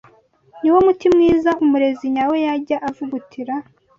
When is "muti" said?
0.85-1.05